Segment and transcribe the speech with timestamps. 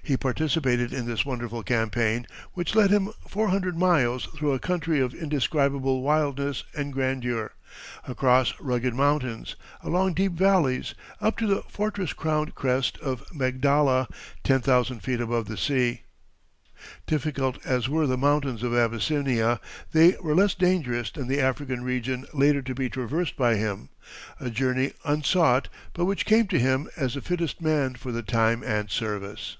[0.00, 5.00] He participated in this wonderful campaign, which led him four hundred miles through a country
[5.00, 7.52] of indescribable wildness and grandeur,
[8.06, 14.08] across rugged mountains, along deep valleys, up to the fortress crowned crest of Magdala,
[14.42, 16.04] ten thousand feet above the sea.
[17.06, 19.60] Difficult as were the mountains of Abyssinia,
[19.92, 23.90] they were less dangerous than the African region later to be traversed by him;
[24.40, 28.62] a journey unsought, but which came to him as the fittest man for the time
[28.62, 29.58] and service.